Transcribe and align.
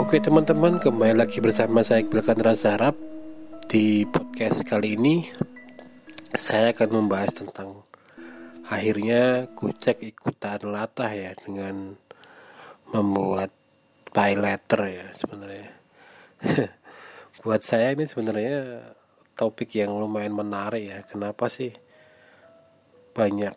Oke 0.00 0.16
teman-teman 0.16 0.80
kembali 0.80 1.12
lagi 1.12 1.44
bersama 1.44 1.84
saya 1.84 2.00
Iqbal 2.00 2.24
Rasa 2.40 2.72
Harap 2.72 2.96
Di 3.68 4.08
podcast 4.08 4.64
kali 4.64 4.96
ini 4.96 5.28
Saya 6.32 6.72
akan 6.72 7.04
membahas 7.04 7.44
tentang 7.44 7.84
Akhirnya 8.64 9.44
kucek 9.52 10.00
ikutan 10.00 10.64
latah 10.72 11.12
ya 11.12 11.36
Dengan 11.36 12.00
membuat 12.96 13.52
pay 14.08 14.40
letter 14.40 14.80
ya 14.88 15.06
sebenarnya. 15.12 15.68
Buat 17.44 17.60
saya 17.60 17.92
ini 17.92 18.08
sebenarnya 18.08 18.80
topik 19.36 19.68
yang 19.76 19.92
lumayan 20.00 20.32
menarik 20.32 20.80
ya. 20.80 20.98
Kenapa 21.04 21.52
sih 21.52 21.76
banyak 23.12 23.52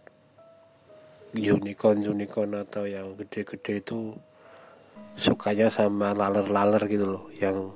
unicorn-unicorn 1.39 2.67
atau 2.67 2.83
yang 2.83 3.15
gede-gede 3.15 3.79
itu 3.79 4.11
sukanya 5.13 5.69
sama 5.69 6.11
laler-laler 6.13 6.83
gitu 6.89 7.05
loh. 7.05 7.25
Yang 7.37 7.73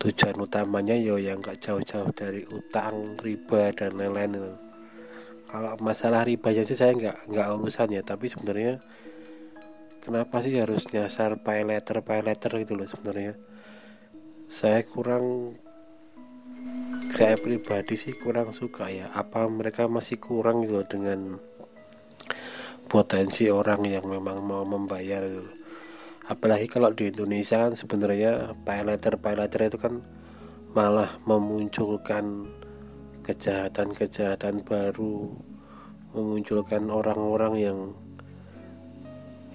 tujuan 0.00 0.36
utamanya 0.40 0.96
yo 0.96 1.20
yang 1.20 1.44
gak 1.44 1.60
jauh-jauh 1.60 2.08
dari 2.16 2.44
utang 2.48 3.20
riba 3.20 3.68
dan 3.76 4.00
lain-lain 4.00 4.40
itu. 4.40 4.54
kalau 5.50 5.74
masalah 5.82 6.22
ribanya 6.22 6.62
sih 6.62 6.78
saya 6.78 6.94
nggak 6.94 7.26
nggak 7.26 7.48
urusan 7.58 7.90
ya. 7.90 8.02
Tapi 8.06 8.30
sebenarnya 8.30 8.78
kenapa 9.98 10.38
sih 10.46 10.54
harus 10.56 10.86
nyasar 10.94 11.42
pay 11.42 11.66
letter 11.66 12.06
pay 12.06 12.22
letter 12.22 12.54
gitu 12.62 12.78
loh 12.78 12.86
sebenarnya? 12.86 13.34
Saya 14.46 14.86
kurang 14.86 15.58
saya 17.10 17.34
pribadi 17.34 17.98
sih 17.98 18.14
kurang 18.14 18.54
suka 18.54 18.94
ya. 18.94 19.10
Apa 19.10 19.50
mereka 19.50 19.90
masih 19.90 20.22
kurang 20.22 20.62
gitu 20.62 20.86
dengan 20.86 21.42
potensi 22.86 23.50
orang 23.50 23.82
yang 23.90 24.06
memang 24.06 24.38
mau 24.46 24.62
membayar 24.62 25.26
gitu 25.26 25.50
loh 25.50 25.59
apalagi 26.30 26.70
kalau 26.70 26.94
di 26.94 27.10
Indonesia 27.10 27.58
kan 27.58 27.74
sebenarnya 27.74 28.54
paylater 28.62 29.18
paylater 29.18 29.66
itu 29.66 29.82
kan 29.82 29.98
malah 30.70 31.18
memunculkan 31.26 32.46
kejahatan-kejahatan 33.26 34.62
baru 34.62 35.34
memunculkan 36.14 36.86
orang-orang 36.86 37.54
yang 37.58 37.78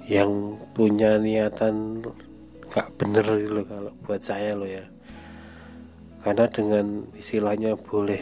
yang 0.04 0.60
punya 0.76 1.16
niatan 1.16 2.04
gak 2.68 2.92
bener 3.00 3.24
gitu 3.24 3.64
loh 3.64 3.66
kalau 3.66 3.92
buat 4.04 4.20
saya 4.20 4.52
loh 4.60 4.68
ya. 4.68 4.84
Karena 6.28 6.46
dengan 6.52 7.08
istilahnya 7.16 7.80
boleh 7.80 8.20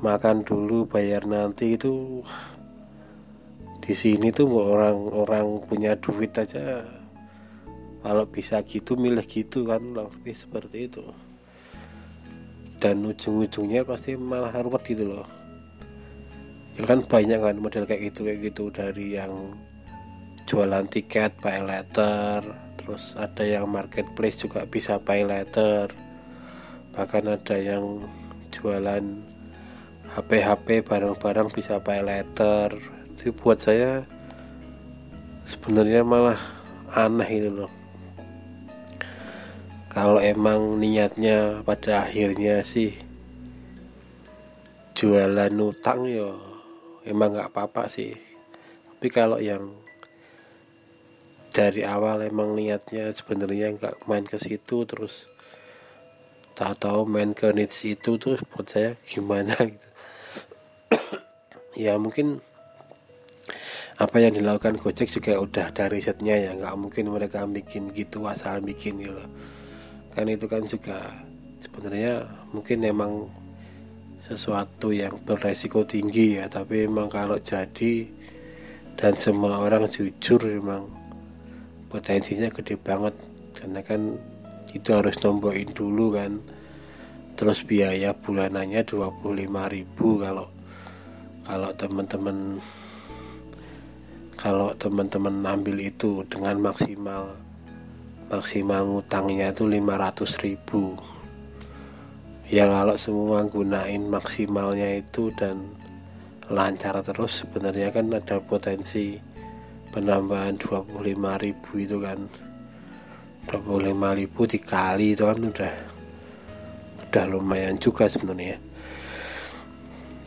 makan 0.00 0.48
dulu 0.48 0.88
bayar 0.88 1.28
nanti 1.28 1.76
itu 1.76 2.24
di 3.84 3.92
sini 3.92 4.32
tuh 4.32 4.48
orang-orang 4.48 5.60
punya 5.68 5.92
duit 5.98 6.32
aja 6.38 7.01
kalau 8.02 8.26
bisa 8.26 8.60
gitu 8.66 8.98
milih 8.98 9.24
gitu 9.24 9.64
kan 9.64 9.80
lebih 9.94 10.34
seperti 10.34 10.90
itu. 10.90 11.06
Dan 12.82 13.06
ujung-ujungnya 13.06 13.86
pasti 13.86 14.18
malah 14.18 14.50
ruwet 14.58 14.82
gitu 14.82 15.06
loh. 15.06 15.26
Ya 16.74 16.84
kan 16.84 17.06
banyak 17.06 17.38
kan 17.38 17.56
model 17.62 17.86
kayak 17.86 18.10
gitu 18.10 18.26
kayak 18.26 18.40
gitu. 18.50 18.74
Dari 18.74 19.14
yang 19.14 19.54
jualan 20.46 20.86
tiket 20.90 21.38
pay 21.38 21.62
letter 21.62 22.42
terus 22.74 23.14
ada 23.14 23.46
yang 23.46 23.70
marketplace 23.70 24.42
juga 24.42 24.66
bisa 24.66 24.98
pay 24.98 25.22
letter 25.22 25.94
bahkan 26.90 27.24
ada 27.30 27.56
yang 27.56 28.02
jualan 28.50 29.04
HP-HP 30.12 30.84
barang-barang 30.84 31.48
bisa 31.54 31.78
pay 31.80 32.02
letter 32.02 32.74
itu 33.14 33.30
buat 33.32 33.62
saya 33.62 34.02
sebenarnya 35.46 36.02
malah 36.02 36.40
aneh 36.92 37.30
itu 37.30 37.50
loh 37.54 37.72
kalau 39.92 40.16
emang 40.24 40.80
niatnya 40.80 41.60
pada 41.68 42.08
akhirnya 42.08 42.64
sih 42.64 42.96
jualan 44.96 45.52
utang 45.60 46.08
yo 46.08 46.40
emang 47.04 47.36
nggak 47.36 47.52
apa-apa 47.52 47.92
sih. 47.92 48.16
Tapi 48.88 49.08
kalau 49.12 49.36
yang 49.36 49.68
dari 51.52 51.84
awal 51.84 52.24
emang 52.24 52.56
niatnya 52.56 53.12
sebenarnya 53.12 53.76
nggak 53.76 54.08
main 54.08 54.24
ke 54.24 54.40
situ 54.40 54.88
terus 54.88 55.28
tahu-tahu 56.56 57.04
main 57.04 57.36
ke 57.36 57.52
needs 57.52 57.84
itu 57.84 58.16
tuh 58.16 58.40
buat 58.48 58.64
saya 58.64 58.96
gimana 59.04 59.52
gitu. 59.60 59.88
Ya 61.76 62.00
mungkin 62.00 62.40
apa 64.00 64.16
yang 64.24 64.40
dilakukan 64.40 64.80
Gojek 64.80 65.12
juga 65.12 65.36
udah 65.36 65.68
dari 65.68 66.00
risetnya 66.00 66.40
ya 66.40 66.56
nggak 66.56 66.80
mungkin 66.80 67.12
mereka 67.12 67.44
bikin 67.44 67.92
gitu 67.92 68.24
asal 68.24 68.64
bikin 68.64 68.96
gitu 69.04 69.28
kan 70.12 70.28
itu 70.28 70.46
kan 70.48 70.64
juga 70.68 70.98
sebenarnya 71.58 72.28
mungkin 72.52 72.84
emang 72.84 73.12
sesuatu 74.22 74.94
yang 74.94 75.18
beresiko 75.24 75.82
tinggi 75.82 76.38
ya 76.38 76.46
tapi 76.46 76.86
emang 76.86 77.10
kalau 77.10 77.40
jadi 77.40 78.06
dan 78.96 79.16
semua 79.16 79.58
orang 79.58 79.88
jujur 79.88 80.38
emang 80.46 80.86
potensinya 81.92 82.48
gede 82.48 82.80
banget. 82.80 83.12
Karena 83.52 83.84
kan 83.84 84.16
itu 84.72 84.88
harus 84.96 85.20
nombokin 85.20 85.76
dulu 85.76 86.16
kan. 86.16 86.40
Terus 87.36 87.64
biaya 87.68 88.16
bulanannya 88.16 88.80
25.000 88.84 89.44
kalau 89.96 90.46
kalau 91.42 91.70
teman-teman 91.74 92.56
kalau 94.38 94.70
teman-teman 94.78 95.42
ambil 95.42 95.76
itu 95.82 96.22
dengan 96.30 96.58
maksimal 96.62 97.34
maksimal 98.32 98.88
ngutangnya 98.88 99.52
itu 99.52 99.68
500 99.68 100.40
ribu. 100.40 100.96
Ya 102.48 102.64
kalau 102.64 102.96
semua 102.96 103.44
gunain 103.44 104.08
maksimalnya 104.08 105.04
itu 105.04 105.28
dan 105.36 105.76
lancar 106.48 106.96
terus 107.04 107.44
sebenarnya 107.44 107.92
kan 107.92 108.08
ada 108.08 108.40
potensi 108.40 109.20
penambahan 109.92 110.56
25 110.56 110.96
ribu 111.44 111.70
itu 111.76 112.00
kan. 112.00 112.24
25 113.52 113.92
ribu 114.16 114.40
dikali 114.48 115.12
itu 115.12 115.28
kan 115.28 115.36
udah 115.36 115.74
udah 117.04 117.24
lumayan 117.28 117.76
juga 117.76 118.08
sebenarnya. 118.08 118.56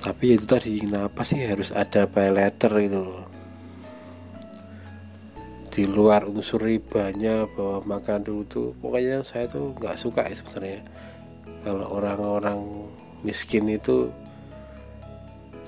Tapi 0.05 0.37
itu 0.37 0.45
tadi 0.45 0.77
kenapa 0.77 1.25
sih 1.25 1.41
harus 1.41 1.73
ada 1.73 2.05
pay 2.05 2.29
letter 2.29 2.69
itu 2.77 3.01
loh 3.01 3.44
di 5.75 5.84
luar 5.84 6.24
unsur 6.24 6.63
ribanya 6.63 7.44
bahwa 7.52 8.00
makan 8.00 8.24
dulu 8.24 8.44
tuh 8.47 8.72
pokoknya 8.80 9.28
saya 9.28 9.44
tuh 9.52 9.75
nggak 9.75 10.00
suka 10.00 10.24
ya 10.24 10.31
sebenarnya. 10.31 10.81
Kalau 11.68 12.00
orang-orang 12.00 12.59
miskin 13.28 13.68
itu 13.68 14.08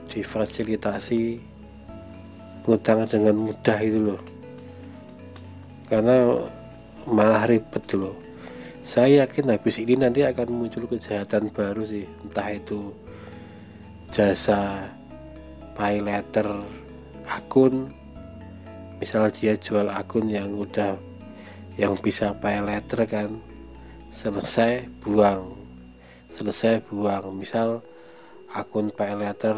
difasilitasi 0.07 1.43
ngutang 2.63 3.03
dengan 3.03 3.35
mudah 3.35 3.77
itu 3.83 3.99
loh. 3.99 4.21
Karena 5.91 6.39
malah 7.03 7.43
ribet 7.43 7.83
loh. 7.99 8.15
Saya 8.87 9.27
yakin 9.27 9.51
habis 9.51 9.75
ini 9.83 9.99
nanti 9.99 10.23
akan 10.23 10.47
muncul 10.55 10.87
kejahatan 10.87 11.51
baru 11.51 11.83
sih. 11.83 12.07
Entah 12.23 12.47
itu 12.55 12.95
jasa 14.07 14.87
pay 15.75 15.99
letter 15.99 16.47
akun 17.27 17.91
misal 18.97 19.29
dia 19.33 19.57
jual 19.57 19.89
akun 19.89 20.29
yang 20.29 20.53
udah 20.53 20.97
yang 21.77 21.93
bisa 22.01 22.33
pay 22.37 22.61
letter 22.61 23.05
kan 23.05 23.37
selesai 24.09 24.89
buang 25.01 25.67
selesai 26.31 26.83
buang. 26.87 27.35
Misal 27.35 27.83
akun 28.51 28.91
pay 28.91 29.15
letter 29.15 29.55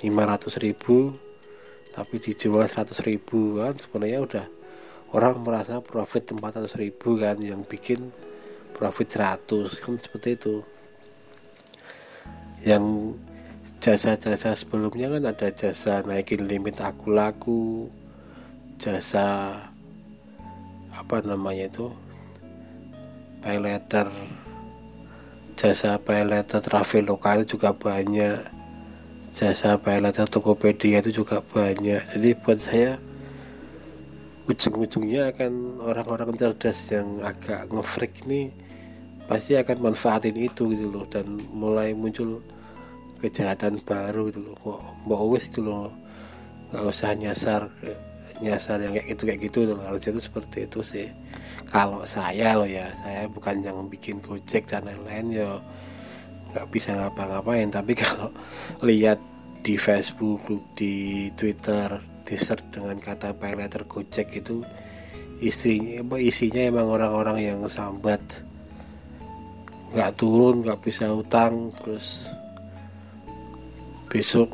500 0.00 0.64
ribu 0.64 1.16
tapi 1.96 2.20
dijual 2.20 2.68
100 2.68 2.92
ribu 3.08 3.56
kan 3.56 3.72
sebenarnya 3.80 4.20
udah 4.20 4.46
orang 5.16 5.40
merasa 5.40 5.80
profit 5.80 6.36
400 6.36 6.68
ribu 6.76 7.16
kan 7.16 7.40
yang 7.40 7.64
bikin 7.64 8.12
profit 8.76 9.16
100 9.16 9.80
kan 9.80 9.96
seperti 9.96 10.36
itu. 10.36 10.56
Yang 12.60 13.16
jasa-jasa 13.80 14.52
sebelumnya 14.52 15.08
kan 15.08 15.24
ada 15.24 15.48
jasa 15.52 16.04
naikin 16.04 16.44
limit 16.44 16.82
aku 16.82 17.14
laku 17.14 17.88
jasa 18.86 19.50
apa 20.94 21.16
namanya 21.26 21.66
itu 21.66 21.90
pay 23.42 23.58
jasa 25.58 25.98
pay 25.98 26.22
letter 26.22 26.62
traveloka 26.62 27.42
itu 27.42 27.58
juga 27.58 27.74
banyak 27.74 28.46
jasa 29.34 29.74
pay 29.74 29.98
letter 29.98 30.30
Tokopedia 30.30 31.02
itu 31.02 31.20
juga 31.26 31.42
banyak. 31.42 32.14
Jadi 32.14 32.30
buat 32.38 32.62
saya 32.62 32.94
ujung-ujungnya 34.46 35.34
akan 35.34 35.82
orang-orang 35.82 36.38
cerdas 36.38 36.78
yang 36.94 37.18
agak 37.26 37.66
ngefreak 37.66 38.22
nih 38.22 38.54
pasti 39.26 39.58
akan 39.58 39.90
manfaatin 39.90 40.38
itu 40.38 40.70
gitu 40.70 40.86
loh. 40.94 41.04
Dan 41.10 41.42
mulai 41.50 41.90
muncul 41.90 42.38
kejahatan 43.18 43.82
baru 43.82 44.30
gitu 44.30 44.46
loh. 44.46 44.78
Mau 45.02 45.26
wis 45.34 45.50
itu 45.50 45.66
loh 45.66 45.90
nggak 46.70 46.84
usah 46.86 47.10
nyasar 47.18 47.68
nyasar 48.42 48.82
yang 48.82 48.92
kayak 48.92 49.06
gitu 49.16 49.22
kayak 49.26 49.40
gitu 49.48 49.58
loh 49.72 49.80
harusnya 49.82 50.14
itu 50.16 50.22
seperti 50.22 50.56
itu 50.68 50.80
sih. 50.84 51.08
Kalau 51.66 52.04
saya 52.06 52.54
loh 52.54 52.68
ya 52.68 52.90
saya 53.02 53.26
bukan 53.26 53.58
yang 53.64 53.78
bikin 53.90 54.22
gojek 54.22 54.68
dan 54.70 54.86
lain-lain 54.86 55.26
ya 55.32 55.50
nggak 56.54 56.66
bisa 56.70 56.94
ngapa-ngapain. 56.94 57.68
Tapi 57.72 57.92
kalau 58.02 58.30
lihat 58.84 59.18
di 59.64 59.74
Facebook 59.74 60.46
di 60.78 61.28
Twitter 61.34 61.98
di 62.26 62.34
search 62.34 62.70
dengan 62.74 62.98
kata 62.98 63.34
pay 63.34 63.54
letter 63.54 63.86
gojek 63.86 64.30
itu 64.42 64.62
istrinya 65.38 66.02
isinya 66.18 66.62
emang 66.62 66.86
orang-orang 66.86 67.38
yang 67.42 67.60
sambat. 67.66 68.22
Nggak 69.90 70.12
turun 70.18 70.66
nggak 70.66 70.80
bisa 70.82 71.10
utang 71.10 71.72
terus 71.78 72.30
besok 74.06 74.48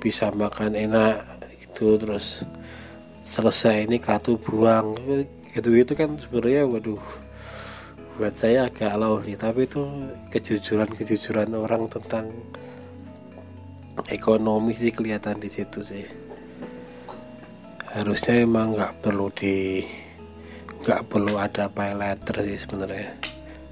bisa 0.00 0.32
makan 0.32 0.72
enak 0.78 1.39
gitu 1.80 1.96
terus 1.96 2.44
selesai 3.24 3.88
ini 3.88 3.96
kartu 3.96 4.36
buang. 4.36 5.00
Gitu 5.56 5.72
gitu 5.80 5.96
kan 5.96 6.20
sebenarnya 6.20 6.68
waduh 6.68 7.00
buat 8.20 8.36
saya 8.36 8.68
agak 8.68 9.00
lau 9.00 9.16
sih. 9.24 9.40
Tapi 9.40 9.64
itu 9.64 9.80
kejujuran 10.28 10.92
kejujuran 10.92 11.48
orang 11.56 11.88
tentang 11.88 12.28
ekonomi 14.12 14.76
sih 14.76 14.92
kelihatan 14.92 15.40
di 15.40 15.48
situ 15.48 15.80
sih. 15.80 16.04
Harusnya 17.96 18.44
emang 18.44 18.76
nggak 18.76 19.00
perlu 19.00 19.32
di 19.32 19.80
nggak 20.84 21.08
perlu 21.08 21.40
ada 21.40 21.72
pay 21.72 21.96
letter 21.96 22.44
sih 22.44 22.60
sebenarnya 22.60 23.16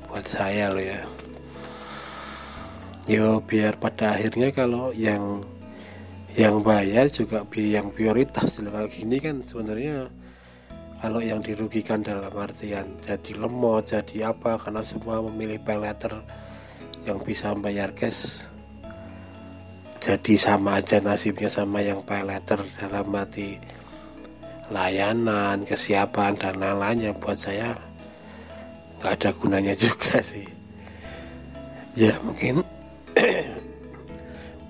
buat 0.08 0.24
saya 0.24 0.72
loh 0.72 0.80
ya. 0.80 1.04
Yo 3.04 3.44
biar 3.44 3.76
pada 3.76 4.16
akhirnya 4.16 4.48
kalau 4.56 4.96
yang 4.96 5.44
yang 6.38 6.62
bayar 6.62 7.10
juga 7.10 7.42
yang 7.58 7.90
prioritas. 7.90 8.62
Kalau 8.62 8.86
gini 8.86 9.18
kan 9.18 9.42
sebenarnya 9.42 10.06
kalau 11.02 11.18
yang 11.18 11.42
dirugikan 11.42 11.98
dalam 12.06 12.30
artian 12.30 12.94
jadi 13.02 13.32
lemot 13.34 13.90
jadi 13.90 14.30
apa 14.30 14.54
karena 14.62 14.86
semua 14.86 15.18
memilih 15.26 15.58
pay 15.62 15.78
letter 15.78 16.14
yang 17.06 17.18
bisa 17.22 17.50
membayar 17.54 17.90
cash 17.94 18.46
jadi 19.98 20.34
sama 20.38 20.78
aja 20.78 21.02
nasibnya 21.02 21.50
sama 21.50 21.82
yang 21.82 22.06
pay 22.06 22.22
letter 22.22 22.62
dalam 22.78 23.10
arti 23.18 23.58
layanan 24.70 25.66
kesiapan 25.66 26.38
dan 26.38 26.54
lain-lainnya. 26.62 27.10
Buat 27.18 27.34
saya 27.34 27.74
nggak 29.02 29.12
ada 29.18 29.30
gunanya 29.34 29.74
juga 29.84 30.22
sih. 30.22 30.46
Ya 31.98 32.14
mungkin 32.22 32.62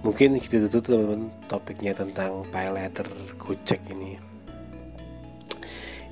mungkin 0.06 0.38
gitu 0.38 0.70
tuh 0.70 0.78
teman-teman 0.78 1.26
topiknya 1.50 1.90
tentang 1.90 2.46
pay 2.54 2.70
letter 2.70 3.06
Gojek 3.34 3.82
ini. 3.90 4.14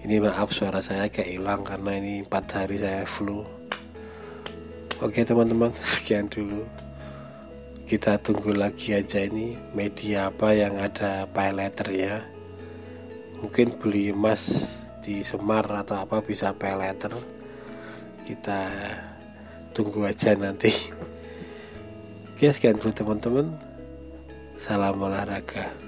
Ini 0.07 0.23
maaf 0.23 0.55
suara 0.55 0.79
saya 0.79 1.11
kayak 1.11 1.31
hilang 1.31 1.63
karena 1.67 1.99
ini 1.99 2.23
empat 2.23 2.47
hari 2.55 2.79
saya 2.79 3.03
flu. 3.07 3.43
Oke 5.03 5.23
teman-teman 5.23 5.75
sekian 5.95 6.27
dulu. 6.27 6.67
Kita 7.87 8.19
tunggu 8.19 8.51
lagi 8.55 8.99
aja 8.99 9.23
ini 9.23 9.55
media 9.71 10.35
apa 10.35 10.51
yang 10.51 10.79
ada 10.79 11.31
pay 11.31 11.55
letter 11.55 11.89
ya. 11.95 12.23
Mungkin 13.39 13.79
beli 13.79 14.11
emas 14.11 14.67
di 14.99 15.23
Semar 15.23 15.67
atau 15.71 16.03
apa 16.03 16.19
bisa 16.19 16.51
pay 16.51 16.75
letter 16.75 17.15
kita 18.27 18.67
tunggu 19.71 20.03
aja 20.03 20.35
nanti. 20.35 20.75
Oke 22.35 22.51
sekian 22.51 22.77
dulu 22.83 22.91
teman-teman 22.91 23.76
Salam 24.59 25.03
olahraga. 25.03 25.86